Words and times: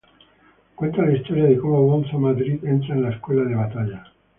Cuenta 0.73 1.03
la 1.05 1.13
historia 1.15 1.43
de 1.43 1.59
como 1.59 1.79
"Bonzo" 1.85 2.17
Madrid 2.17 2.65
entra 2.65 2.95
la 2.95 3.11
Escuela 3.11 3.43
de 3.43 3.53
Batalla. 3.53 4.03